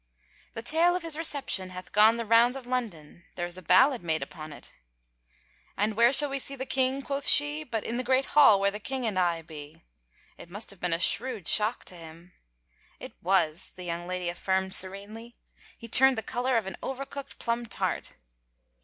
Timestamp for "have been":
10.71-10.91